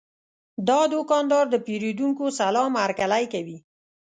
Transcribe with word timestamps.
دا 0.67 0.79
دوکاندار 0.93 1.45
د 1.49 1.55
پیرودونکو 1.65 2.25
سلام 2.39 2.71
هرکلی 2.83 3.25
کوي. 3.33 3.57